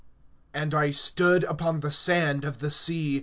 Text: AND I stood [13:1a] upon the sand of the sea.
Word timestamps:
AND 0.51 0.73
I 0.73 0.89
stood 0.89 1.43
[13:1a] 1.43 1.49
upon 1.51 1.79
the 1.81 1.91
sand 1.91 2.43
of 2.43 2.57
the 2.57 2.71
sea. 2.71 3.19